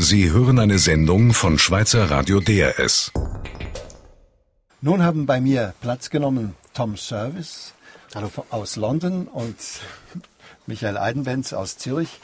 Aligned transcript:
Sie 0.00 0.30
hören 0.30 0.60
eine 0.60 0.78
Sendung 0.78 1.34
von 1.34 1.58
Schweizer 1.58 2.08
Radio 2.08 2.38
DRS. 2.38 3.10
Nun 4.80 5.02
haben 5.02 5.26
bei 5.26 5.40
mir 5.40 5.74
Platz 5.80 6.08
genommen 6.08 6.54
Tom 6.72 6.96
Service 6.96 7.74
Hallo. 8.14 8.30
aus 8.50 8.76
London 8.76 9.26
und 9.26 9.56
Michael 10.66 10.96
Eidenbenz 10.98 11.52
aus 11.52 11.78
Zürich. 11.78 12.20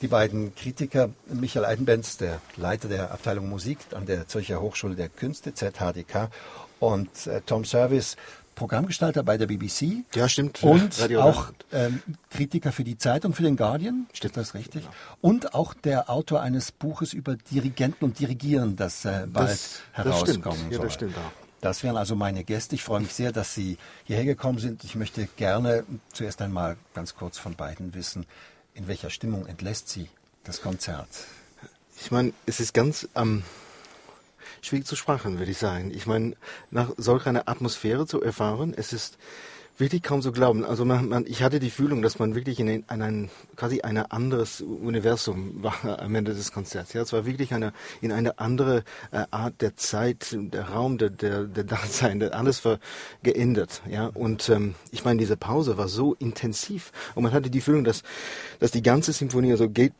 Die 0.00 0.08
beiden 0.08 0.54
Kritiker, 0.54 1.10
Michael 1.26 1.66
Eidenbenz, 1.66 2.16
der 2.16 2.40
Leiter 2.56 2.88
der 2.88 3.12
Abteilung 3.12 3.50
Musik 3.50 3.78
an 3.94 4.06
der 4.06 4.26
Zürcher 4.26 4.62
Hochschule 4.62 4.94
der 4.94 5.10
Künste, 5.10 5.52
ZHDK, 5.52 6.30
und 6.80 7.26
äh, 7.26 7.42
Tom 7.44 7.66
Service, 7.66 8.16
Programmgestalter 8.54 9.22
bei 9.22 9.36
der 9.38 9.46
BBC. 9.46 10.04
Ja, 10.14 10.28
stimmt. 10.28 10.62
Und 10.62 11.00
Radio 11.00 11.22
auch 11.22 11.52
ähm, 11.72 12.02
Kritiker 12.30 12.72
für 12.72 12.84
die 12.84 12.98
Zeit 12.98 13.24
und 13.24 13.34
für 13.34 13.42
den 13.42 13.56
Guardian. 13.56 14.06
Stimmt 14.12 14.36
das 14.36 14.54
richtig? 14.54 14.82
Genau. 14.82 14.94
Und 15.20 15.54
auch 15.54 15.74
der 15.74 16.10
Autor 16.10 16.42
eines 16.42 16.72
Buches 16.72 17.12
über 17.12 17.36
Dirigenten 17.36 18.04
und 18.04 18.18
Dirigieren, 18.18 18.76
das 18.76 19.04
äh, 19.04 19.26
bald 19.26 19.50
das, 19.50 19.80
herauskommen 19.92 20.42
das 20.42 20.58
soll. 20.58 20.72
Ja, 20.72 20.78
das 20.78 20.94
stimmt 20.94 21.16
auch. 21.16 21.42
Das 21.60 21.84
wären 21.84 21.96
also 21.96 22.16
meine 22.16 22.42
Gäste. 22.42 22.74
Ich 22.74 22.82
freue 22.82 23.00
mich 23.00 23.14
sehr, 23.14 23.30
dass 23.30 23.54
Sie 23.54 23.78
hierher 24.04 24.24
gekommen 24.24 24.58
sind. 24.58 24.82
Ich 24.82 24.96
möchte 24.96 25.28
gerne 25.36 25.84
zuerst 26.12 26.42
einmal 26.42 26.76
ganz 26.92 27.14
kurz 27.14 27.38
von 27.38 27.54
beiden 27.54 27.94
wissen, 27.94 28.26
in 28.74 28.88
welcher 28.88 29.10
Stimmung 29.10 29.46
entlässt 29.46 29.88
Sie 29.88 30.08
das 30.44 30.60
Konzert? 30.60 31.08
Ich 32.00 32.10
meine, 32.10 32.32
es 32.46 32.58
ist 32.58 32.74
ganz 32.74 33.08
ähm, 33.14 33.44
schwierig 34.60 34.86
zu 34.86 34.96
sprechen, 34.96 35.38
würde 35.38 35.50
ich 35.50 35.58
sagen. 35.58 35.90
Ich 35.94 36.06
meine, 36.06 36.34
nach 36.70 36.90
solch 36.96 37.26
einer 37.26 37.48
Atmosphäre 37.48 38.06
zu 38.06 38.22
erfahren, 38.22 38.74
es 38.76 38.92
ist 38.92 39.18
wirklich 39.78 40.02
kaum 40.02 40.22
zu 40.22 40.32
glauben. 40.32 40.64
Also 40.64 40.84
man, 40.84 41.08
man, 41.08 41.26
ich 41.26 41.42
hatte 41.42 41.58
die 41.58 41.70
Fühlung, 41.70 42.02
dass 42.02 42.18
man 42.18 42.34
wirklich 42.34 42.60
in 42.60 42.68
ein, 42.68 42.84
in 42.92 43.02
ein 43.02 43.30
quasi 43.56 43.80
ein 43.80 43.96
anderes 43.98 44.60
Universum 44.60 45.62
war 45.62 45.98
am 46.00 46.14
Ende 46.14 46.34
des 46.34 46.52
Konzerts. 46.52 46.92
Ja, 46.92 47.02
es 47.02 47.12
war 47.12 47.26
wirklich 47.26 47.54
eine 47.54 47.72
in 48.00 48.12
eine 48.12 48.38
andere 48.38 48.84
äh, 49.10 49.24
Art 49.30 49.60
der 49.60 49.76
Zeit, 49.76 50.36
der 50.36 50.68
Raum, 50.68 50.98
der 50.98 51.10
der, 51.10 51.44
der 51.44 51.64
Dasein, 51.64 52.22
alles 52.22 52.64
war 52.64 52.78
geändert. 53.22 53.82
Ja, 53.88 54.06
und 54.06 54.48
ähm, 54.48 54.74
ich 54.90 55.04
meine, 55.04 55.18
diese 55.18 55.36
Pause 55.36 55.76
war 55.78 55.88
so 55.88 56.14
intensiv 56.14 56.92
und 57.14 57.22
man 57.22 57.32
hatte 57.32 57.50
die 57.50 57.60
Fühlung, 57.60 57.84
dass 57.84 58.02
dass 58.60 58.70
die 58.70 58.82
ganze 58.82 59.12
Symphonie 59.12 59.56
so 59.56 59.68
geht 59.68 59.94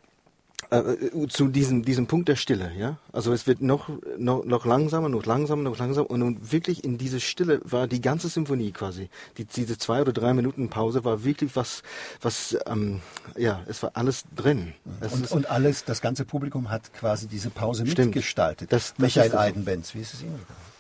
äh, 0.73 0.79
äh, 0.79 1.29
zu 1.29 1.49
diesem, 1.49 1.85
diesem 1.85 2.07
Punkt 2.07 2.31
der 2.31 2.37
Stille, 2.37 2.73
ja. 2.79 2.97
Also 3.13 3.35
es 3.35 3.47
wird 3.47 3.61
noch, 3.61 3.91
noch, 4.17 4.43
noch 4.47 4.65
langsamer, 4.65 5.11
noch 5.11 5.27
langsamer, 5.27 5.63
noch 5.63 5.79
langsamer 5.79 6.11
und, 6.11 6.23
und 6.23 6.51
wirklich 6.51 6.83
in 6.83 6.97
diese 6.97 7.21
Stille 7.21 7.61
war 7.65 7.87
die 7.87 8.01
ganze 8.01 8.31
Symphonie 8.31 8.73
quasi. 8.73 9.11
Die, 9.37 9.45
diese 9.45 9.77
zwei 9.77 10.01
oder 10.01 10.15
drei 10.15 10.33
Minuten 10.33 10.71
Pause 10.71 11.05
war 11.05 11.25
wirklich 11.25 11.57
was, 11.57 11.83
was, 12.23 12.57
ähm, 12.67 13.03
ja, 13.37 13.61
es 13.67 13.83
war 13.83 13.91
alles 13.95 14.25
drin. 14.35 14.73
Und, 15.01 15.31
und, 15.31 15.51
alles, 15.51 15.85
das 15.85 16.01
ganze 16.01 16.25
Publikum 16.25 16.71
hat 16.71 16.95
quasi 16.95 17.27
diese 17.27 17.51
Pause 17.51 17.87
stimmt. 17.87 18.15
mitgestaltet. 18.15 18.73
Das, 18.73 18.95
das 18.95 18.99
Michael 18.99 19.37
Eidenbenz, 19.37 19.95
wie 19.95 20.01
ist 20.01 20.15
es 20.15 20.23
Ihnen 20.23 20.39
gegangen? 20.39 20.73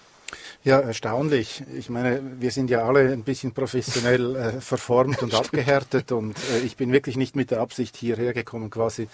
Ja, 0.64 0.80
erstaunlich. 0.80 1.64
Ich 1.77 1.90
meine, 1.90 2.22
wir 2.38 2.50
sind 2.50 2.70
ja 2.70 2.86
alle 2.86 3.12
ein 3.12 3.24
bisschen 3.24 3.52
professionell 3.52 4.36
äh, 4.36 4.60
verformt 4.62 5.22
und 5.22 5.34
abgehärtet 5.34 6.12
und 6.12 6.38
äh, 6.54 6.60
ich 6.64 6.77
bin 6.77 6.92
wirklich 6.92 7.16
nicht 7.16 7.36
mit 7.36 7.50
der 7.50 7.60
Absicht 7.60 7.94
hierher 7.94 8.32
gekommen, 8.32 8.70
quasi 8.70 9.08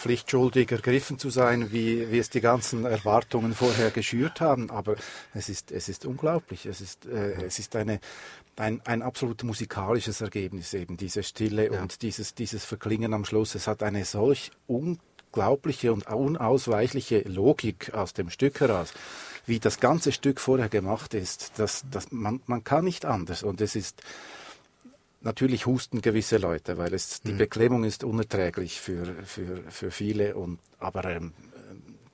pflichtschuldig 0.00 0.72
ergriffen 0.72 1.18
zu 1.18 1.28
sein, 1.28 1.72
wie, 1.72 2.10
wie 2.10 2.18
es 2.18 2.30
die 2.30 2.40
ganzen 2.40 2.86
Erwartungen 2.86 3.54
vorher 3.54 3.90
geschürt 3.90 4.40
haben. 4.40 4.70
Aber 4.70 4.96
es 5.34 5.48
ist, 5.48 5.70
es 5.70 5.88
ist 5.88 6.06
unglaublich. 6.06 6.64
Es 6.64 6.80
ist, 6.80 7.06
äh, 7.06 7.44
es 7.44 7.58
ist 7.58 7.76
eine, 7.76 8.00
ein, 8.56 8.80
ein 8.86 9.02
absolut 9.02 9.44
musikalisches 9.44 10.22
Ergebnis 10.22 10.72
eben, 10.72 10.96
diese 10.96 11.22
Stille 11.22 11.72
ja. 11.72 11.82
und 11.82 12.00
dieses, 12.00 12.34
dieses 12.34 12.64
Verklingen 12.64 13.12
am 13.12 13.26
Schluss. 13.26 13.54
Es 13.54 13.66
hat 13.66 13.82
eine 13.82 14.06
solch 14.06 14.50
unglaubliche 14.66 15.92
und 15.92 16.06
unausweichliche 16.06 17.20
Logik 17.28 17.92
aus 17.92 18.14
dem 18.14 18.30
Stück 18.30 18.60
heraus 18.60 18.94
wie 19.46 19.58
das 19.58 19.80
ganze 19.80 20.12
Stück 20.12 20.38
vorher 20.38 20.68
gemacht 20.68 21.14
ist, 21.14 21.52
das, 21.56 21.84
das, 21.90 22.12
man, 22.12 22.40
man 22.46 22.62
kann 22.62 22.84
nicht 22.84 23.04
anders. 23.04 23.42
Und 23.42 23.60
es 23.60 23.74
ist, 23.74 24.02
Natürlich 25.22 25.66
husten 25.66 26.00
gewisse 26.00 26.38
Leute, 26.38 26.78
weil 26.78 26.94
es 26.94 27.20
die 27.20 27.32
mhm. 27.32 27.38
Beklemmung 27.38 27.84
ist 27.84 28.04
unerträglich 28.04 28.80
für, 28.80 29.04
für, 29.24 29.62
für 29.68 29.90
viele 29.90 30.34
und 30.34 30.58
aber 30.78 31.04
ähm, 31.04 31.32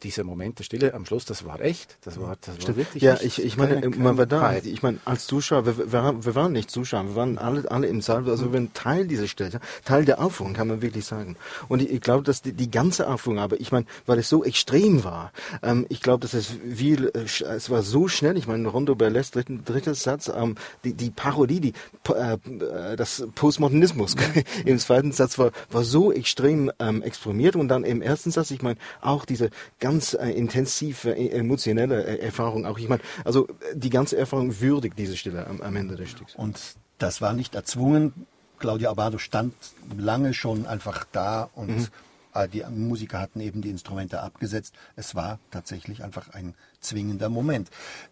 dieser 0.03 0.25
Moment 0.25 0.59
der 0.59 0.65
Stille 0.65 0.95
am 0.95 1.07
Schluss, 1.07 1.25
das 1.25 1.45
war 1.45 1.61
echt. 1.61 1.97
Das 2.03 2.21
war, 2.21 2.37
das 2.41 2.67
war 2.67 2.77
wirklich. 2.77 3.03
Ja, 3.03 3.19
ich, 3.21 3.43
ich 3.43 3.57
meine, 3.57 3.81
keine, 3.81 3.97
man 3.97 4.17
war 4.19 4.27
da. 4.27 4.57
Ich 4.57 4.83
meine, 4.83 4.99
als 5.05 5.27
Zuschauer, 5.27 5.67
wir, 5.67 5.93
wir, 5.93 6.25
wir, 6.25 6.35
waren 6.35 6.53
nicht 6.53 6.71
Zuschauer, 6.71 7.07
wir 7.09 7.17
waren 7.17 7.39
alle, 7.39 7.71
alle 7.71 7.87
im 7.87 8.01
Saal, 8.01 8.29
also 8.29 8.47
wir 8.47 8.53
waren 8.55 8.73
Teil 8.75 9.07
dieser 9.07 9.27
Stille, 9.27 9.61
Teil 9.85 10.05
der 10.05 10.21
Aufführung, 10.21 10.53
kann 10.53 10.69
man 10.69 10.83
wirklich 10.83 11.05
sagen. 11.05 11.37
Und 11.69 11.83
ich, 11.83 11.91
ich 11.91 12.01
glaube, 12.01 12.25
dass 12.25 12.43
die, 12.43 12.53
die 12.53 12.71
ganze 12.71 13.09
Aufführung, 13.09 13.39
aber 13.39 13.61
ich 13.61 13.73
meine, 13.73 13.87
weil 14.05 14.19
es 14.19 14.29
so 14.29 14.45
extrem 14.45 15.05
war, 15.05 15.33
ähm, 15.63 15.87
ich 15.89 16.03
glaube, 16.03 16.21
dass 16.21 16.35
es 16.35 16.49
viel, 16.75 17.11
äh, 17.15 17.25
es 17.25 17.71
war 17.71 17.83
so 17.83 18.09
schnell. 18.09 18.37
Ich 18.37 18.47
meine, 18.47 18.69
Rondo 18.69 18.95
Berles, 18.95 19.31
dritter, 19.31 19.55
dritter 19.65 19.95
Satz, 19.95 20.31
ähm, 20.35 20.57
die, 20.85 20.93
die 20.93 21.11
Parodie, 21.11 21.61
die, 21.61 21.73
äh, 22.13 22.35
äh 22.35 22.97
das 22.97 23.27
Postmodernismus 23.35 24.17
im 24.65 24.79
zweiten 24.79 25.13
Satz 25.13 25.39
war, 25.39 25.53
war 25.71 25.85
so 25.85 26.13
extrem 26.13 26.71
ähm, 26.79 27.03
exprimiert 27.03 27.57
und 27.57 27.69
dann 27.69 27.85
im 27.85 28.03
ersten 28.03 28.31
Satz, 28.31 28.51
ich 28.51 28.63
meine, 28.63 28.79
auch 29.01 29.25
diese 29.25 29.51
ganz 29.81 29.96
äh, 30.15 30.31
intensive 30.31 31.17
äh, 31.17 31.31
emotionelle 31.31 32.05
äh, 32.05 32.19
Erfahrung 32.19 32.67
auch. 32.67 32.79
Ich 32.79 32.89
meine, 32.89 33.03
also 33.25 33.49
die 33.75 33.91
ganze 33.91 34.17
Erfahrung 34.17 34.61
würdigt 34.61 34.99
diese 34.99 35.17
Stille 35.17 35.47
am, 35.47 35.61
am 35.61 35.77
Ende 35.77 35.97
des 35.97 36.11
Stücks. 36.11 36.35
Und 36.35 36.59
das 36.99 37.21
war 37.21 37.33
nicht 37.33 37.55
erzwungen. 37.55 38.13
Claudia 38.59 38.91
Abado 38.91 39.19
stand 39.19 39.55
lange 39.97 40.33
schon 40.33 40.67
einfach 40.67 41.05
da 41.13 41.51
und 41.55 41.77
mhm. 41.77 42.51
die 42.53 42.65
Musiker 42.71 43.21
hatten 43.21 43.41
eben 43.41 43.61
die 43.61 43.69
Instrumente 43.69 44.23
abgesetzt. 44.23 44.75
Es 44.97 45.15
war 45.15 45.39
tatsächlich 45.51 46.03
einfach 46.03 46.31
ein 46.31 46.55
zwingender 46.81 47.29
Moment. 47.29 47.69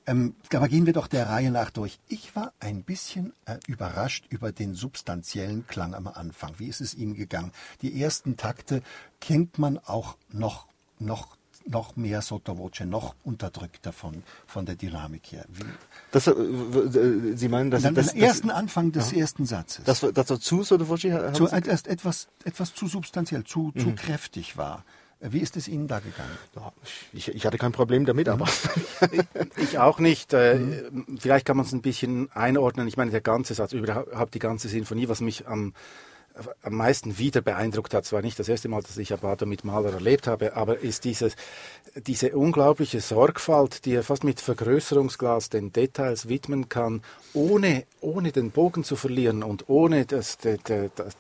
Ähm, 0.07 0.35
aber 0.53 0.69
gehen 0.69 0.85
wir 0.85 0.93
doch 0.93 1.07
der 1.07 1.29
Reihe 1.31 1.51
nach 1.51 1.71
durch. 1.71 1.99
Ich 2.09 2.37
war 2.37 2.53
ein 2.61 2.83
bisschen 2.83 3.33
äh, 3.47 3.57
überrascht 3.67 4.27
über 4.29 4.53
den 4.53 4.75
substanziellen 4.75 5.67
Klang 5.67 5.95
am 5.95 6.09
Anfang. 6.09 6.55
Wie 6.59 6.69
ist 6.69 6.83
es 6.83 6.95
Ihnen 6.95 7.15
gegangen? 7.15 7.53
Die 7.81 8.03
ersten 8.03 8.37
Takte 8.37 8.83
kennt 9.21 9.59
man 9.59 9.79
auch 9.79 10.17
noch, 10.31 10.67
noch 10.99 11.37
noch 11.67 11.97
mehr 11.97 12.23
Sottovoce, 12.23 12.81
noch 12.87 13.15
unterdrückter 13.25 13.93
von, 13.93 14.23
von 14.47 14.67
der 14.67 14.77
Dynamik 14.77 15.33
her. 15.33 15.45
Wie, 15.49 15.65
das, 16.11 16.27
äh, 16.27 16.35
Sie 17.37 17.49
meinen, 17.49 17.71
dass 17.71 17.83
Dann 17.83 17.95
das, 17.95 18.13
den 18.13 18.23
ersten 18.23 18.49
das, 18.49 18.57
Anfang 18.57 18.93
des 18.93 19.13
ja. 19.13 19.19
ersten 19.19 19.47
Satzes. 19.47 19.85
Das, 19.85 20.01
das 20.01 20.31
war 20.31 20.41
zu 20.41 20.63
Sottovoce? 20.63 21.33
Zu, 21.33 21.49
erst 21.49 21.89
etwas, 21.89 22.29
etwas 22.45 22.75
zu 22.75 22.87
substanziell, 22.87 23.45
zu, 23.45 23.73
mhm. 23.75 23.81
zu 23.81 23.95
kräftig 23.95 24.57
war. 24.57 24.85
Wie 25.21 25.39
ist 25.39 25.57
es 25.57 25.69
Ihnen 25.69 25.89
da 25.89 26.01
gegangen? 26.01 26.37
Ich, 27.15 27.29
ich, 27.29 27.47
hatte 27.47 27.57
kein 27.57 27.73
Problem 27.73 28.05
damit, 28.05 28.29
aber. 28.29 28.47
ich 29.57 29.79
auch 29.79 29.99
nicht. 29.99 30.35
Äh, 30.35 30.57
mhm. 30.57 31.19
Vielleicht 31.19 31.47
kann 31.47 31.57
man 31.57 31.65
es 31.65 31.73
ein 31.73 31.81
bisschen 31.81 32.31
einordnen. 32.33 32.89
Ich 32.89 32.99
meine, 32.99 33.11
der 33.11 33.23
ganze 33.23 33.55
Satz, 33.55 33.73
überhaupt 33.73 34.35
die 34.35 34.39
ganze 34.39 34.69
Sinfonie, 34.69 35.09
was 35.09 35.21
mich 35.21 35.47
am 35.47 35.73
am 36.63 36.75
meisten 36.75 37.19
wieder 37.19 37.41
beeindruckt 37.43 37.95
hat, 37.95 38.05
zwar 38.05 38.21
nicht 38.21 38.39
das 38.39 38.49
erste 38.49 38.69
Mal, 38.69 38.83
dass 38.83 38.97
ich 38.97 39.13
Abado 39.13 39.47
mit 39.47 39.65
Maler 39.65 39.93
erlebt 39.93 40.27
habe, 40.27 40.57
aber 40.57 40.81
ist 40.81 41.05
dieses, 41.05 41.37
diese 42.07 42.37
unglaubliche 42.37 43.01
Sorgfalt, 43.01 43.85
die 43.85 43.93
er 43.93 44.03
fast 44.03 44.25
mit 44.25 44.41
Vergrößerungsglas 44.41 45.49
den 45.49 45.73
Details 45.73 46.29
widmen 46.29 46.69
kann, 46.69 47.03
ohne, 47.35 47.85
ohne 48.01 48.33
den 48.33 48.51
Bogen 48.51 48.83
zu 48.83 48.97
verlieren 48.97 49.45
und 49.45 49.69
ohne 49.69 50.07
das, 50.07 50.39
das, 50.39 50.59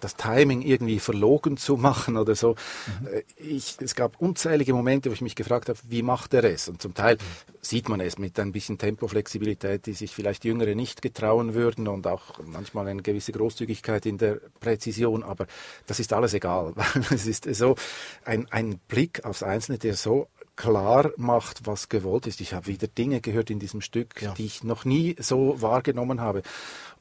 das, 0.00 0.16
Timing 0.16 0.62
irgendwie 0.62 0.98
verlogen 0.98 1.56
zu 1.58 1.76
machen 1.76 2.16
oder 2.16 2.34
so. 2.34 2.56
Mhm. 3.00 3.06
Äh, 3.06 3.22
ich, 3.36 3.76
es 3.80 3.94
gab 3.94 4.20
unzählige 4.20 4.74
Momente, 4.74 5.10
wo 5.10 5.14
ich 5.14 5.20
mich 5.20 5.36
gefragt 5.36 5.68
habe, 5.68 5.78
wie 5.88 6.02
macht 6.02 6.34
er 6.34 6.44
es? 6.44 6.68
Und 6.68 6.82
zum 6.82 6.94
Teil 6.94 7.18
sieht 7.64 7.88
man 7.88 8.00
es 8.00 8.18
mit 8.18 8.38
ein 8.38 8.52
bisschen 8.52 8.78
Tempoflexibilität, 8.78 9.86
die 9.86 9.92
sich 9.92 10.14
vielleicht 10.14 10.44
Jüngere 10.44 10.74
nicht 10.74 11.02
getrauen 11.02 11.54
würden 11.54 11.88
und 11.88 12.06
auch 12.06 12.38
manchmal 12.44 12.88
eine 12.88 13.02
gewisse 13.02 13.32
Großzügigkeit 13.32 14.06
in 14.06 14.18
der 14.18 14.40
Präzision 14.60 15.22
aber 15.22 15.46
das 15.86 16.00
ist 16.00 16.12
alles 16.12 16.34
egal, 16.34 16.72
weil 16.76 17.02
es 17.10 17.26
ist 17.26 17.52
so 17.54 17.76
ein, 18.24 18.46
ein 18.50 18.78
Blick 18.88 19.24
aufs 19.24 19.42
Einzelne, 19.42 19.78
der 19.78 19.94
so 19.94 20.28
klar 20.56 21.10
macht, 21.16 21.66
was 21.66 21.88
gewollt 21.88 22.26
ist. 22.26 22.40
Ich 22.40 22.54
habe 22.54 22.68
wieder 22.68 22.86
Dinge 22.86 23.20
gehört 23.20 23.50
in 23.50 23.58
diesem 23.58 23.80
Stück, 23.80 24.22
ja. 24.22 24.32
die 24.34 24.46
ich 24.46 24.62
noch 24.62 24.84
nie 24.84 25.16
so 25.18 25.60
wahrgenommen 25.60 26.20
habe. 26.20 26.42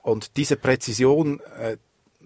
Und 0.01 0.37
diese 0.37 0.55
Präzision, 0.55 1.39
äh, 1.59 1.77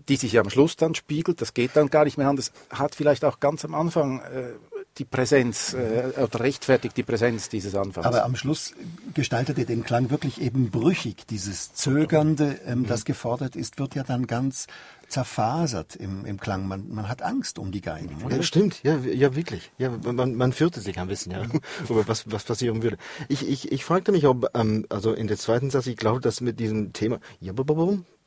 die 0.08 0.16
sich 0.16 0.40
am 0.40 0.50
Schluss 0.50 0.78
dann 0.78 0.96
spiegelt, 0.96 1.42
das 1.42 1.54
geht 1.54 1.76
dann 1.76 1.90
gar 1.90 2.06
nicht 2.06 2.18
mehr 2.18 2.30
anders, 2.30 2.54
hat 2.70 2.96
vielleicht 2.96 3.26
auch 3.26 3.42
ganz 3.42 3.66
am 3.66 3.76
Anfang 3.76 4.22
äh, 4.22 4.54
die 4.98 5.06
Präsenz 5.06 5.74
äh, 5.74 6.20
oder 6.22 6.40
rechtfertigt 6.40 6.98
die 6.98 7.04
Präsenz 7.04 7.50
dieses 7.50 7.76
Anfangs. 7.76 8.06
Aber 8.06 8.24
am 8.24 8.36
Schluss 8.36 8.74
gestaltet 9.14 9.58
er 9.58 9.66
den 9.66 9.84
Klang 9.84 10.10
wirklich 10.10 10.42
eben 10.42 10.70
brüchig. 10.72 11.28
Dieses 11.28 11.74
Zögernde, 11.74 12.60
ähm, 12.66 12.80
mhm. 12.80 12.88
das 12.88 13.06
gefordert 13.06 13.56
ist, 13.56 13.80
wird 13.80 13.96
ja 13.96 14.04
dann 14.04 14.28
ganz 14.28 14.68
zerfasert 15.08 15.96
im, 15.96 16.26
im 16.26 16.40
Klang. 16.40 16.68
Man, 16.68 16.90
man 16.90 17.08
hat 17.08 17.22
Angst 17.22 17.60
um 17.60 17.72
die 17.72 17.82
Geigen, 17.82 18.24
oder? 18.24 18.38
Ja, 18.38 18.44
stimmt, 18.44 18.84
ja, 18.84 18.98
ja 18.98 19.36
wirklich. 19.36 19.72
Ja, 19.78 19.90
man, 19.90 20.36
man 20.36 20.52
fürchte 20.52 20.82
sich 20.82 21.00
ein 21.00 21.08
bisschen, 21.08 21.32
ja, 21.32 21.44
über 21.90 22.08
was, 22.08 22.30
was 22.32 22.44
passieren 22.44 22.84
würde. 22.84 22.98
Ich, 23.30 23.48
ich, 23.48 23.72
ich 23.72 23.86
fragte 23.86 24.12
mich, 24.12 24.26
ob, 24.26 24.50
ähm, 24.54 24.86
also 24.90 25.14
in 25.14 25.28
der 25.28 25.38
zweiten 25.38 25.70
Satz, 25.70 25.88
ich 25.88 25.98
glaube, 25.98 26.20
dass 26.20 26.42
mit 26.42 26.60
diesem 26.60 26.94
Thema, 26.94 27.20
ja, 27.40 27.54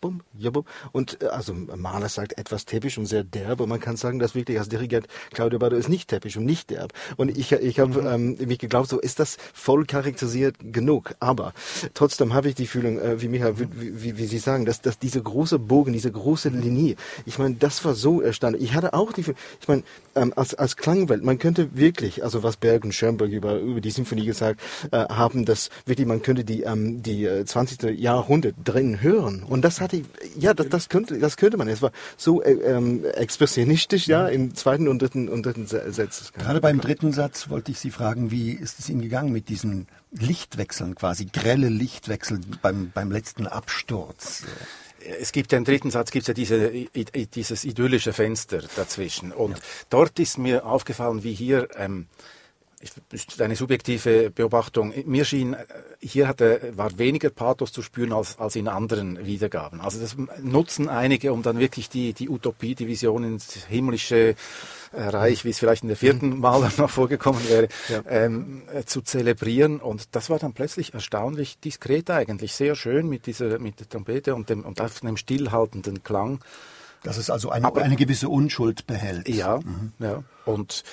bum, 0.00 0.22
ja, 0.36 0.50
bum. 0.50 0.64
Und 0.92 1.22
äh, 1.22 1.26
also 1.26 1.54
Mahler 1.54 2.08
sagt 2.08 2.38
etwas 2.38 2.64
täppisch 2.64 2.98
und 2.98 3.06
sehr 3.06 3.24
derb. 3.24 3.60
Und 3.60 3.68
man 3.68 3.80
kann 3.80 3.96
sagen, 3.96 4.18
dass 4.18 4.34
wirklich 4.34 4.58
als 4.58 4.68
Dirigent 4.68 5.06
Claudio 5.32 5.58
Bardo 5.58 5.76
ist 5.76 5.88
nicht 5.88 6.08
täppisch 6.08 6.36
und 6.36 6.44
nicht 6.44 6.70
derb. 6.70 6.92
Und 7.16 7.36
ich, 7.36 7.52
ich 7.52 7.78
habe 7.80 8.00
mhm. 8.00 8.36
ähm, 8.38 8.48
mich 8.48 8.58
geglaubt, 8.58 8.88
so 8.88 8.98
ist 8.98 9.20
das 9.20 9.36
voll 9.52 9.84
charakterisiert 9.84 10.56
genug. 10.60 11.14
Aber 11.20 11.52
trotzdem 11.94 12.34
habe 12.34 12.48
ich 12.48 12.54
die 12.54 12.66
Fühlung, 12.66 12.98
äh, 12.98 13.20
wie 13.20 13.28
Michael, 13.28 13.54
wie, 13.58 14.02
wie, 14.02 14.18
wie 14.18 14.26
Sie 14.26 14.38
sagen, 14.38 14.64
dass, 14.64 14.80
dass 14.80 14.98
diese 14.98 15.22
große 15.22 15.58
Bogen, 15.58 15.92
diese 15.92 16.10
große 16.10 16.48
Linie, 16.48 16.96
ich 17.26 17.38
meine, 17.38 17.56
das 17.56 17.84
war 17.84 17.94
so 17.94 18.20
erstaunlich. 18.20 18.62
Ich 18.62 18.74
hatte 18.74 18.94
auch 18.94 19.12
die 19.12 19.22
Fühlung, 19.22 19.38
ich 19.60 19.68
meine, 19.68 19.82
ähm, 20.14 20.32
als, 20.36 20.54
als 20.54 20.76
Klangwelt, 20.76 21.22
man 21.22 21.38
könnte 21.38 21.76
wirklich, 21.76 22.24
also 22.24 22.42
was 22.42 22.56
Berg 22.56 22.84
und 22.84 22.92
Schönberg 22.92 23.30
über, 23.30 23.58
über 23.58 23.80
die 23.80 23.90
Symphonie 23.90 24.24
gesagt 24.24 24.60
äh, 24.90 25.04
haben, 25.08 25.44
dass 25.44 25.70
wirklich, 25.86 26.06
man 26.06 26.22
könnte 26.22 26.44
die, 26.44 26.62
ähm, 26.62 27.02
die 27.02 27.28
20. 27.44 27.82
Äh, 27.82 27.90
Jahrhundert 27.92 28.54
drin 28.64 29.02
hören. 29.02 29.42
Und 29.42 29.62
das 29.62 29.80
hatte 29.90 30.04
ich, 30.24 30.42
ja, 30.42 30.54
das, 30.54 30.68
das 30.68 30.88
könnte, 30.88 31.18
das 31.18 31.36
könnte 31.36 31.56
man. 31.56 31.68
Es 31.68 31.82
war 31.82 31.92
so 32.16 32.42
äh, 32.42 32.52
ähm, 32.52 33.04
expressionistisch, 33.04 34.06
ja, 34.06 34.28
im 34.28 34.54
zweiten 34.54 34.88
und 34.88 35.00
dritten, 35.00 35.28
und 35.28 35.44
dritten 35.44 35.66
Satz. 35.66 36.32
Gerade 36.32 36.60
beim 36.60 36.80
dritten 36.80 37.12
Satz 37.12 37.48
wollte 37.48 37.72
ich 37.72 37.78
Sie 37.78 37.90
fragen, 37.90 38.30
wie 38.30 38.52
ist 38.52 38.78
es 38.78 38.88
Ihnen 38.88 39.02
gegangen 39.02 39.32
mit 39.32 39.48
diesen 39.48 39.86
Lichtwechseln 40.12 40.94
quasi, 40.94 41.26
grelle 41.26 41.68
Lichtwechsel 41.68 42.40
beim, 42.62 42.90
beim 42.92 43.10
letzten 43.10 43.46
Absturz? 43.46 44.44
es 45.18 45.32
gibt 45.32 45.50
ja 45.50 45.56
im 45.56 45.64
dritten 45.64 45.90
Satz 45.90 46.10
gibt's 46.10 46.28
ja 46.28 46.34
diese, 46.34 46.70
dieses 47.34 47.64
idyllische 47.64 48.12
Fenster 48.12 48.60
dazwischen. 48.76 49.32
Und 49.32 49.56
ja. 49.56 49.64
dort 49.88 50.18
ist 50.18 50.36
mir 50.36 50.66
aufgefallen, 50.66 51.24
wie 51.24 51.32
hier 51.32 51.68
ähm, 51.76 52.06
ist 53.12 53.42
eine 53.42 53.56
subjektive 53.56 54.30
Beobachtung. 54.30 54.94
Mir 55.04 55.26
schien, 55.26 55.52
äh, 55.52 55.66
hier 56.00 56.26
hatte, 56.26 56.72
war 56.74 56.98
weniger 56.98 57.28
Pathos 57.28 57.72
zu 57.72 57.82
spüren 57.82 58.12
als, 58.12 58.38
als 58.38 58.56
in 58.56 58.68
anderen 58.68 59.26
Wiedergaben. 59.26 59.80
Also 59.80 60.00
das 60.00 60.16
nutzen 60.42 60.88
einige, 60.88 61.32
um 61.32 61.42
dann 61.42 61.58
wirklich 61.58 61.90
die, 61.90 62.14
die 62.14 62.30
Utopie, 62.30 62.74
die 62.74 62.86
Vision 62.86 63.24
ins 63.24 63.66
himmlische 63.66 64.34
äh, 64.92 65.02
Reich, 65.02 65.44
wie 65.44 65.50
es 65.50 65.58
vielleicht 65.58 65.82
in 65.82 65.88
der 65.88 65.96
vierten 65.96 66.30
mhm. 66.30 66.40
Mal 66.40 66.70
noch 66.78 66.88
vorgekommen 66.88 67.46
wäre, 67.48 67.68
ja. 67.88 68.02
ähm, 68.08 68.62
äh, 68.72 68.84
zu 68.84 69.02
zelebrieren. 69.02 69.78
Und 69.80 70.14
das 70.16 70.30
war 70.30 70.38
dann 70.38 70.54
plötzlich 70.54 70.94
erstaunlich 70.94 71.58
diskret 71.60 72.10
eigentlich, 72.10 72.54
sehr 72.54 72.76
schön 72.76 73.08
mit 73.08 73.26
dieser, 73.26 73.58
mit 73.58 73.78
der 73.80 73.88
Trompete 73.90 74.34
und 74.34 74.48
dem, 74.48 74.64
und 74.64 74.80
einem 74.80 75.18
stillhaltenden 75.18 76.02
Klang. 76.02 76.40
Dass 77.02 77.16
es 77.16 77.30
also 77.30 77.50
eine, 77.50 77.66
Aber, 77.66 77.82
eine 77.82 77.96
gewisse 77.96 78.28
Unschuld 78.28 78.86
behält. 78.86 79.28
Ja, 79.28 79.58
mhm. 79.58 79.92
ja. 79.98 80.22
Und 80.44 80.84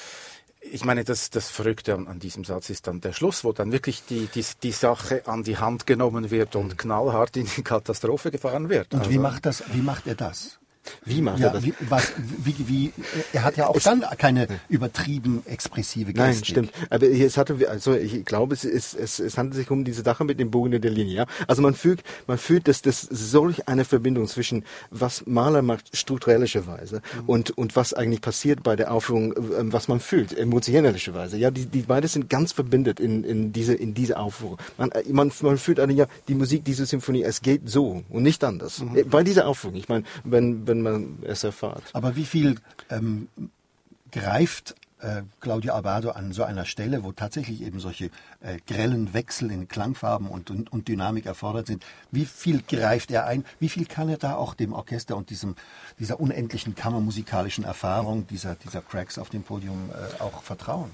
ich 0.60 0.86
meine, 0.86 1.04
das, 1.04 1.30
das 1.30 1.50
Verrückte 1.50 1.94
an, 1.94 2.08
an, 2.08 2.20
diesem 2.20 2.44
Satz 2.44 2.70
ist 2.70 2.88
dann 2.88 3.02
der 3.02 3.14
Schluss, 3.14 3.44
wo 3.44 3.52
dann 3.52 3.72
wirklich 3.72 4.04
die, 4.06 4.28
die, 4.28 4.46
die 4.64 4.72
Sache 4.72 5.28
an 5.28 5.44
die 5.44 5.58
Hand 5.58 5.88
genommen 5.88 6.32
wird 6.32 6.56
und 6.56 6.68
mhm. 6.68 6.78
knallhart 6.78 7.38
in 7.38 7.48
die 7.56 7.64
Katastrophe 7.64 8.32
gefahren 8.32 8.70
wird. 8.70 8.94
Und 8.94 9.02
also, 9.02 9.12
wie 9.12 9.20
macht 9.20 9.46
das, 9.46 9.64
wie 9.74 9.82
macht 9.82 10.08
er 10.08 10.16
das? 10.16 10.60
Wie 11.06 11.22
macht 11.22 11.40
ja, 11.40 11.48
er 11.48 11.54
das? 11.54 11.64
Wie, 11.64 11.74
was, 11.82 12.14
wie, 12.18 12.56
wie, 12.68 12.94
er 13.34 13.44
hat 13.44 13.58
ja 13.58 13.68
auch 13.68 13.76
es, 13.76 13.84
dann 13.84 14.04
keine 14.18 14.48
übertrieben 14.70 15.44
expressive 15.46 16.14
Gestik. 16.14 16.18
Nein, 16.18 16.44
stimmt. 16.44 16.72
Aber 16.90 17.08
es 17.08 17.38
hatte, 17.38 17.58
also 17.70 17.94
ich 17.94 18.26
glaube, 18.26 18.54
es, 18.54 18.64
es, 18.64 18.94
es, 18.94 19.20
es 19.20 19.38
handelt 19.38 19.56
sich 19.56 19.72
um 19.72 19.84
diese 19.84 20.04
Sache 20.04 20.24
mit 20.24 20.40
dem 20.40 20.52
Bogen 20.52 20.74
in 20.74 20.82
der 20.82 20.92
Linie. 20.92 21.16
Ja? 21.16 21.26
Also 21.48 21.62
man 21.62 21.74
fühlt, 21.74 22.04
man 22.28 22.38
fühlt, 22.38 22.68
dass 22.68 22.82
das 22.82 23.02
solch 23.02 23.68
eine 23.68 23.86
Verbindung 23.86 24.28
zwischen 24.28 24.64
was 24.92 25.26
Maler 25.26 25.62
macht 25.62 25.96
strukturellischerweise 25.96 27.02
mhm. 27.22 27.30
und 27.30 27.58
und 27.58 27.76
was 27.76 27.94
eigentlich 27.94 28.22
passiert 28.22 28.64
bei 28.64 28.76
der 28.76 28.92
Aufführung, 28.92 29.34
ähm, 29.58 29.74
was 29.74 29.88
man 29.88 30.00
fühlt 30.00 30.38
emotionalischerweise. 30.38 31.38
Ja, 31.38 31.52
die, 31.52 31.66
die 31.66 31.82
beide 31.82 32.08
sind 32.08 32.30
ganz 32.30 32.52
verbindet 32.52 33.00
in 33.00 33.24
in 33.24 33.54
diese 33.54 33.74
in 33.74 33.94
diese 33.94 34.18
Aufführung. 34.18 34.58
Man 34.78 34.92
äh, 34.92 35.04
man, 35.12 35.32
man 35.42 35.58
fühlt 35.58 35.80
eigentlich 35.80 36.00
ja 36.00 36.08
die 36.28 36.36
Musik 36.36 36.66
dieser 36.66 36.86
Symphonie, 36.86 37.24
es 37.24 37.42
geht 37.42 37.70
so 37.70 38.04
und 38.10 38.24
nicht 38.24 38.44
anders. 38.44 38.80
Mhm. 38.80 39.10
Bei 39.10 39.24
dieser 39.24 39.48
Aufführung. 39.48 39.76
Ich 39.78 39.90
meine, 39.90 40.04
wenn 40.24 40.68
wenn 40.68 40.77
wenn 40.84 40.94
man 40.94 41.18
es 41.24 41.44
erfahrt. 41.44 41.84
Aber 41.94 42.16
wie 42.16 42.26
viel 42.26 42.56
ähm, 42.90 43.28
greift 44.12 44.76
äh, 45.00 45.22
Claudio 45.40 45.74
Abado 45.74 46.12
an 46.12 46.32
so 46.32 46.44
einer 46.44 46.66
Stelle, 46.66 47.04
wo 47.04 47.12
tatsächlich 47.12 47.62
eben 47.62 47.80
solche 47.80 48.06
äh, 48.42 48.58
grellen 48.66 49.14
Wechsel 49.14 49.52
in 49.52 49.68
Klangfarben 49.68 50.28
und, 50.28 50.50
und, 50.50 50.72
und, 50.72 50.88
Dynamik 50.88 51.26
erfordert 51.26 51.68
sind, 51.68 51.86
wie 52.12 52.26
viel 52.26 52.64
greift 52.68 53.12
er 53.12 53.28
ein? 53.28 53.46
Wie 53.60 53.70
viel 53.70 53.86
kann 53.86 54.10
er 54.10 54.18
da 54.18 54.36
auch 54.36 54.54
dem 54.54 54.74
Orchester 54.74 55.16
und 55.16 55.30
diesem, 55.30 55.56
dieser 56.00 56.20
unendlichen 56.20 56.76
kammermusikalischen 56.76 57.64
Erfahrung 57.64 58.26
dieser, 58.28 58.56
dieser 58.56 58.82
Cracks 58.82 59.20
auf 59.20 59.30
dem 59.30 59.44
Podium 59.44 59.92
äh, 59.92 60.22
auch 60.22 60.42
vertrauen? 60.42 60.90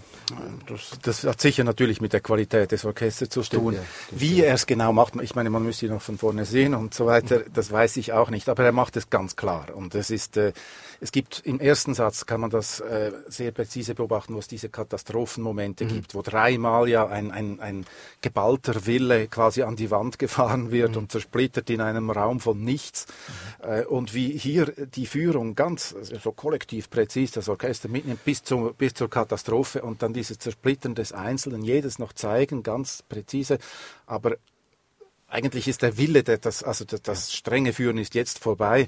Das, 0.67 0.91
das, 1.01 1.23
hat 1.23 1.39
sicher 1.39 1.63
natürlich 1.63 2.01
mit 2.01 2.13
der 2.13 2.21
Qualität 2.21 2.71
des 2.71 2.83
Orchesters 2.85 3.29
zu 3.29 3.41
tun. 3.43 3.75
Ja, 3.75 3.79
wie 4.11 4.41
er 4.41 4.53
es 4.53 4.65
genau 4.65 4.91
macht, 4.91 5.15
ich 5.21 5.35
meine, 5.35 5.49
man 5.49 5.63
müsste 5.63 5.85
ihn 5.85 5.93
noch 5.93 6.01
von 6.01 6.17
vorne 6.17 6.45
sehen 6.45 6.73
und 6.73 6.93
so 6.93 7.05
weiter, 7.05 7.43
das 7.53 7.71
weiß 7.71 7.97
ich 7.97 8.11
auch 8.13 8.29
nicht, 8.29 8.49
aber 8.49 8.65
er 8.65 8.71
macht 8.71 8.97
es 8.97 9.09
ganz 9.09 9.35
klar. 9.35 9.67
Und 9.73 9.95
es 9.95 10.09
ist, 10.09 10.37
äh, 10.37 10.53
es 10.99 11.11
gibt 11.11 11.41
im 11.45 11.59
ersten 11.59 11.93
Satz 11.93 12.25
kann 12.25 12.41
man 12.41 12.49
das 12.49 12.79
äh, 12.79 13.11
sehr 13.27 13.51
präzise 13.51 13.92
beobachten, 13.93 14.35
wo 14.35 14.39
es 14.39 14.47
diese 14.47 14.69
Katastrophenmomente 14.69 15.85
mhm. 15.85 15.89
gibt, 15.89 16.15
wo 16.15 16.21
dreimal 16.21 16.87
ja 16.89 17.07
ein, 17.07 17.31
ein, 17.31 17.59
ein 17.59 17.85
geballter 18.21 18.85
Wille 18.85 19.27
quasi 19.27 19.63
an 19.63 19.75
die 19.75 19.91
Wand 19.91 20.19
gefahren 20.19 20.71
wird 20.71 20.91
mhm. 20.91 20.97
und 20.97 21.11
zersplittert 21.11 21.69
in 21.69 21.81
einem 21.81 22.09
Raum 22.09 22.39
von 22.39 22.63
nichts. 22.63 23.07
Mhm. 23.63 23.69
Äh, 23.69 23.85
und 23.85 24.13
wie 24.13 24.37
hier 24.37 24.73
die 24.95 25.05
Führung 25.05 25.55
ganz 25.55 25.95
also 25.97 26.17
so 26.17 26.31
kollektiv 26.31 26.89
präzis 26.89 27.31
das 27.31 27.49
Orchester 27.49 27.89
mitnimmt 27.89 28.23
bis, 28.25 28.43
zu, 28.43 28.73
bis 28.77 28.93
zur 28.93 29.09
Katastrophe 29.09 29.81
und 29.81 30.01
dann 30.01 30.13
dieses 30.13 30.39
Zersplittern 30.39 30.95
des 30.95 31.13
Einzelnen, 31.13 31.63
jedes 31.63 31.99
noch 31.99 32.13
zeigen, 32.13 32.63
ganz 32.63 33.03
präzise, 33.07 33.59
aber 34.05 34.37
eigentlich 35.33 35.67
ist 35.67 35.81
der 35.81 35.97
Wille, 35.97 36.23
der 36.23 36.37
das, 36.37 36.63
also 36.63 36.85
das, 36.85 37.33
strenge 37.33 37.73
Führen 37.73 37.97
ist 37.97 38.13
jetzt 38.13 38.37
vorbei. 38.37 38.87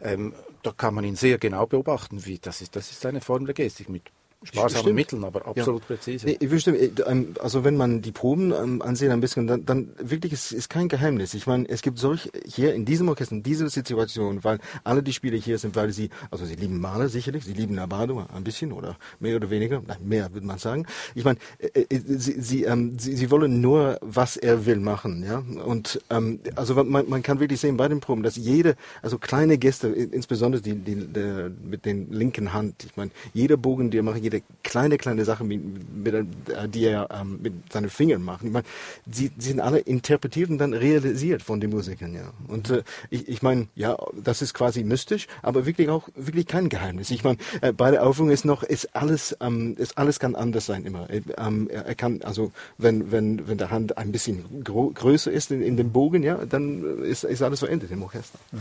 Mhm. 0.00 0.06
Ähm, 0.06 0.34
da 0.62 0.72
kann 0.72 0.94
man 0.94 1.04
ihn 1.04 1.14
sehr 1.14 1.38
genau 1.38 1.66
beobachten, 1.66 2.24
wie 2.26 2.38
das 2.38 2.60
ist. 2.60 2.74
Das 2.74 2.90
ist 2.90 3.06
eine 3.06 3.20
Form 3.20 3.46
der 3.46 3.54
Gestik 3.54 3.88
mit 3.88 4.02
sparsamen 4.44 4.94
Mitteln, 4.94 5.24
aber 5.24 5.46
absolut 5.46 5.82
ja. 5.82 5.86
präzise. 5.86 6.26
Nee, 6.26 6.38
ich 6.40 6.60
stimmen, 6.60 6.78
ähm, 7.06 7.34
also 7.40 7.64
wenn 7.64 7.76
man 7.76 8.02
die 8.02 8.12
Proben 8.12 8.52
ähm, 8.52 8.82
ansieht 8.82 9.10
ein 9.10 9.20
bisschen, 9.20 9.46
dann, 9.46 9.64
dann 9.64 9.88
wirklich 9.98 10.32
ist, 10.32 10.52
ist 10.52 10.70
kein 10.70 10.88
Geheimnis. 10.88 11.34
Ich 11.34 11.46
meine, 11.46 11.68
es 11.68 11.82
gibt 11.82 11.98
solch 11.98 12.30
hier 12.46 12.74
in 12.74 12.84
diesem 12.84 13.08
Orchester, 13.08 13.34
in 13.34 13.42
dieser 13.42 13.68
Situation, 13.68 14.44
weil 14.44 14.58
alle 14.84 15.02
die 15.02 15.12
Spieler 15.12 15.38
hier 15.38 15.58
sind, 15.58 15.76
weil 15.76 15.90
sie, 15.92 16.10
also 16.30 16.44
sie 16.44 16.54
lieben 16.54 16.80
Mahler 16.80 17.08
sicherlich, 17.08 17.44
sie 17.44 17.52
lieben 17.52 17.74
Nabado 17.74 18.24
ein 18.34 18.44
bisschen 18.44 18.72
oder 18.72 18.96
mehr 19.20 19.36
oder 19.36 19.50
weniger, 19.50 19.82
nein, 19.86 19.98
mehr 20.04 20.32
würde 20.32 20.46
man 20.46 20.58
sagen. 20.58 20.86
Ich 21.14 21.24
meine, 21.24 21.38
äh, 21.58 21.80
äh, 21.80 22.00
sie, 22.06 22.40
sie, 22.40 22.64
ähm, 22.64 22.98
sie, 22.98 23.16
sie 23.16 23.30
wollen 23.30 23.60
nur, 23.60 23.98
was 24.00 24.36
er 24.36 24.66
will 24.66 24.76
machen, 24.76 25.24
ja. 25.24 25.42
Und 25.64 26.00
ähm, 26.10 26.40
also 26.56 26.82
man, 26.82 27.08
man 27.08 27.22
kann 27.22 27.40
wirklich 27.40 27.60
sehen 27.60 27.76
bei 27.76 27.88
den 27.88 28.00
Proben, 28.00 28.22
dass 28.22 28.36
jede, 28.36 28.76
also 29.02 29.18
kleine 29.18 29.58
Gäste, 29.58 29.88
insbesondere 29.88 30.62
die, 30.62 30.74
die, 30.74 30.94
die 31.06 31.50
mit 31.64 31.84
den 31.84 32.12
linken 32.12 32.52
Hand, 32.52 32.84
ich 32.84 32.96
meine, 32.96 33.10
jeder 33.32 33.56
Bogen, 33.56 33.90
der 33.90 34.02
macht, 34.02 34.18
jede 34.34 34.44
kleine, 34.62 34.98
kleine 34.98 35.24
Sache, 35.24 35.44
mit, 35.44 35.62
mit, 35.94 36.26
die 36.74 36.84
er 36.84 37.08
ähm, 37.10 37.38
mit 37.42 37.72
seinen 37.72 37.90
Fingern 37.90 38.22
macht. 38.22 38.44
Ich 38.44 38.50
meine, 38.50 38.64
sie, 39.10 39.30
sie 39.38 39.48
sind 39.48 39.60
alle 39.60 39.78
interpretiert 39.78 40.50
und 40.50 40.58
dann 40.58 40.74
realisiert 40.74 41.42
von 41.42 41.60
den 41.60 41.70
Musikern, 41.70 42.14
ja. 42.14 42.32
Und 42.48 42.70
äh, 42.70 42.82
ich, 43.10 43.28
ich 43.28 43.42
meine, 43.42 43.68
ja, 43.74 43.96
das 44.22 44.42
ist 44.42 44.54
quasi 44.54 44.84
mystisch, 44.84 45.26
aber 45.42 45.66
wirklich 45.66 45.88
auch 45.88 46.08
wirklich 46.14 46.46
kein 46.46 46.68
Geheimnis. 46.68 47.10
Ich 47.10 47.24
meine, 47.24 47.38
äh, 47.60 47.72
bei 47.72 47.90
der 47.90 48.06
Aufführung 48.06 48.30
ist 48.30 48.44
noch, 48.44 48.62
ist 48.62 48.94
alles, 48.94 49.36
ähm, 49.40 49.76
ist 49.78 49.98
alles 49.98 50.18
kann 50.18 50.34
anders 50.34 50.66
sein 50.66 50.84
immer. 50.84 51.08
Ähm, 51.10 51.68
er 51.70 51.94
kann, 51.94 52.22
also 52.22 52.52
wenn, 52.78 53.10
wenn, 53.12 53.48
wenn 53.48 53.58
der 53.58 53.70
Hand 53.70 53.98
ein 53.98 54.12
bisschen 54.12 54.64
größer 54.64 55.30
ist 55.30 55.50
in, 55.50 55.62
in 55.62 55.76
dem 55.76 55.92
Bogen, 55.92 56.22
ja, 56.22 56.44
dann 56.44 57.02
ist, 57.02 57.24
ist 57.24 57.42
alles 57.42 57.60
verändert 57.60 57.90
im 57.90 58.02
Orchester. 58.02 58.38
Mhm. 58.52 58.58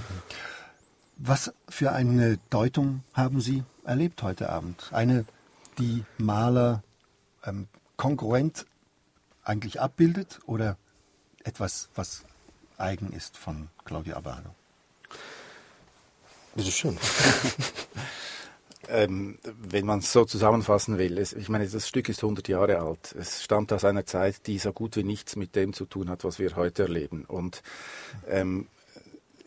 Was 1.18 1.54
für 1.70 1.92
eine 1.92 2.40
Deutung 2.50 3.04
haben 3.14 3.40
Sie 3.40 3.64
erlebt 3.86 4.24
heute 4.24 4.50
Abend? 4.50 4.90
Eine 4.92 5.26
die 5.80 6.04
Maler 6.18 6.84
ähm, 7.46 7.68
kongruent 7.98 8.66
eigentlich 9.44 9.82
abbildet 9.82 10.40
oder 10.46 10.78
etwas, 11.44 11.90
was 11.96 12.24
eigen 12.78 13.12
ist 13.12 13.38
von 13.38 13.70
Claudio 13.86 14.16
Abado? 14.16 14.50
Bitte 16.56 16.72
schön. 16.72 16.98
ähm, 18.90 19.40
wenn 19.44 19.86
man 19.86 20.00
es 20.00 20.12
so 20.12 20.26
zusammenfassen 20.26 20.98
will, 20.98 21.18
es, 21.18 21.34
ich 21.34 21.50
meine, 21.50 21.68
das 21.68 21.88
Stück 21.88 22.10
ist 22.10 22.24
100 22.24 22.48
Jahre 22.48 22.80
alt. 22.80 23.16
Es 23.18 23.44
stammt 23.44 23.74
aus 23.74 23.86
einer 23.86 24.06
Zeit, 24.06 24.46
die 24.48 24.60
so 24.60 24.72
gut 24.72 24.96
wie 24.96 25.04
nichts 25.04 25.36
mit 25.36 25.56
dem 25.56 25.74
zu 25.74 25.86
tun 25.86 26.10
hat, 26.10 26.24
was 26.24 26.40
wir 26.40 26.56
heute 26.56 26.84
erleben. 26.84 27.26
Und 27.26 27.64
ähm, 28.28 28.68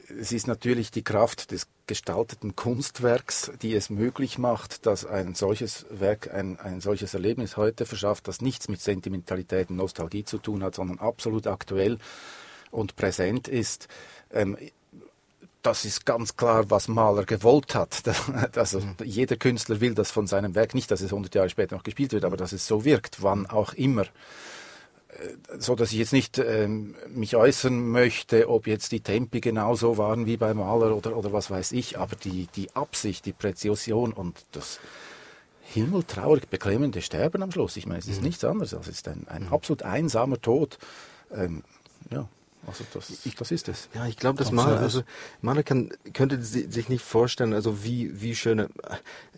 es 0.08 0.32
ist 0.32 0.46
natürlich 0.46 0.90
die 0.90 1.02
Kraft 1.02 1.50
des 1.50 1.66
gestalteten 1.86 2.56
Kunstwerks, 2.56 3.52
die 3.62 3.74
es 3.74 3.90
möglich 3.90 4.38
macht, 4.38 4.86
dass 4.86 5.04
ein 5.06 5.34
solches 5.34 5.86
Werk, 5.90 6.32
ein, 6.32 6.58
ein 6.58 6.80
solches 6.80 7.14
Erlebnis 7.14 7.56
heute 7.56 7.86
verschafft, 7.86 8.28
das 8.28 8.40
nichts 8.40 8.68
mit 8.68 8.80
Sentimentalität 8.80 9.70
und 9.70 9.76
Nostalgie 9.76 10.24
zu 10.24 10.38
tun 10.38 10.62
hat, 10.62 10.74
sondern 10.74 10.98
absolut 10.98 11.46
aktuell 11.46 11.98
und 12.70 12.96
präsent 12.96 13.48
ist. 13.48 13.88
Ähm, 14.32 14.56
das 15.62 15.84
ist 15.84 16.06
ganz 16.06 16.36
klar, 16.36 16.70
was 16.70 16.86
Mahler 16.86 17.24
gewollt 17.24 17.74
hat. 17.74 18.02
also 18.56 18.82
jeder 19.04 19.36
Künstler 19.36 19.80
will 19.80 19.94
das 19.94 20.10
von 20.10 20.26
seinem 20.26 20.54
Werk, 20.54 20.74
nicht, 20.74 20.90
dass 20.90 21.00
es 21.00 21.12
100 21.12 21.34
Jahre 21.34 21.50
später 21.50 21.74
noch 21.74 21.82
gespielt 21.82 22.12
wird, 22.12 22.24
aber 22.24 22.36
dass 22.36 22.52
es 22.52 22.66
so 22.66 22.84
wirkt, 22.84 23.22
wann 23.22 23.46
auch 23.46 23.72
immer 23.74 24.04
so 25.58 25.74
dass 25.74 25.92
ich 25.92 25.98
jetzt 25.98 26.12
nicht 26.12 26.38
ähm, 26.38 26.94
mich 27.08 27.36
äußern 27.36 27.88
möchte, 27.88 28.48
ob 28.48 28.66
jetzt 28.66 28.92
die 28.92 29.00
Tempi 29.00 29.40
genauso 29.40 29.98
waren 29.98 30.26
wie 30.26 30.36
beim 30.36 30.58
Maler 30.58 30.96
oder, 30.96 31.16
oder 31.16 31.32
was 31.32 31.50
weiß 31.50 31.72
ich, 31.72 31.98
aber 31.98 32.16
die, 32.16 32.48
die 32.54 32.74
Absicht, 32.74 33.26
die 33.26 33.32
Präzision 33.32 34.12
und 34.12 34.44
das 34.52 34.80
himmeltraurig 35.72 36.48
beklemmende 36.48 37.02
Sterben 37.02 37.42
am 37.42 37.52
Schluss, 37.52 37.76
ich 37.76 37.86
meine, 37.86 37.98
es 37.98 38.08
ist 38.08 38.18
mhm. 38.18 38.26
nichts 38.26 38.44
anderes, 38.44 38.74
als 38.74 38.88
es 38.88 38.96
ist 38.96 39.08
ein, 39.08 39.26
ein 39.28 39.44
mhm. 39.44 39.52
absolut 39.52 39.82
einsamer 39.82 40.40
Tod. 40.40 40.78
Ähm, 41.32 41.62
ja, 42.10 42.28
also 42.66 42.84
das, 42.92 43.12
das 43.38 43.50
ist 43.50 43.68
es. 43.68 43.88
Ja, 43.94 44.06
ich 44.06 44.16
glaube, 44.16 44.38
das 44.38 44.50
Maler, 44.50 44.80
also 44.80 45.02
Maler 45.40 45.62
kann, 45.62 45.90
könnte 46.12 46.42
sich 46.42 46.88
nicht 46.88 47.04
vorstellen, 47.04 47.52
also 47.52 47.84
wie, 47.84 48.20
wie 48.20 48.34
schön 48.34 48.66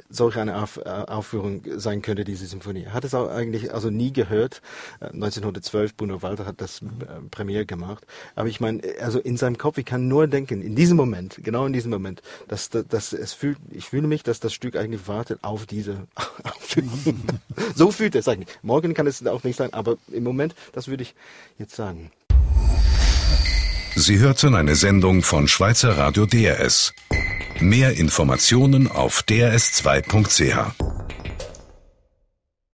solch 0.08 0.36
eine 0.36 0.62
Auf, 0.62 0.78
äh, 0.78 0.88
Aufführung 0.88 1.62
sein 1.76 2.02
könnte, 2.02 2.24
diese 2.24 2.46
Symphonie. 2.46 2.86
Hat 2.86 3.04
es 3.04 3.14
auch 3.14 3.28
eigentlich 3.28 3.74
also 3.74 3.90
nie 3.90 4.12
gehört. 4.12 4.62
1912, 5.00 5.90
äh, 5.90 5.94
Bruno 5.96 6.22
Walter 6.22 6.46
hat 6.46 6.60
das 6.60 6.80
mhm. 6.80 7.28
Premiere 7.30 7.66
gemacht. 7.66 8.06
Aber 8.34 8.48
ich 8.48 8.60
meine, 8.60 8.82
also 9.00 9.18
in 9.18 9.36
seinem 9.36 9.58
Kopf, 9.58 9.78
ich 9.78 9.84
kann 9.84 10.08
nur 10.08 10.26
denken, 10.26 10.62
in 10.62 10.74
diesem 10.74 10.96
Moment, 10.96 11.38
genau 11.42 11.66
in 11.66 11.72
diesem 11.72 11.90
Moment, 11.90 12.22
dass, 12.48 12.70
dass, 12.70 12.86
dass 12.86 13.12
es 13.12 13.34
fühlt, 13.34 13.58
ich 13.70 13.86
fühle 13.86 14.06
mich, 14.06 14.22
dass 14.22 14.40
das 14.40 14.54
Stück 14.54 14.76
eigentlich 14.76 15.06
wartet 15.06 15.40
auf 15.42 15.66
diese 15.66 16.06
Aufführung. 16.44 17.20
so 17.74 17.90
fühlt 17.90 18.14
es 18.14 18.28
eigentlich. 18.28 18.48
Morgen 18.62 18.94
kann 18.94 19.06
es 19.06 19.24
auch 19.26 19.44
nicht 19.44 19.56
sein, 19.56 19.72
aber 19.74 19.98
im 20.10 20.24
Moment, 20.24 20.54
das 20.72 20.88
würde 20.88 21.02
ich 21.02 21.14
jetzt 21.58 21.76
sagen. 21.76 22.10
Sie 24.00 24.20
hörten 24.20 24.54
eine 24.54 24.76
Sendung 24.76 25.24
von 25.24 25.48
Schweizer 25.48 25.98
Radio 25.98 26.24
DRS. 26.24 26.94
Mehr 27.58 27.96
Informationen 27.96 28.86
auf 28.86 29.24
drs2.ch. 29.28 30.87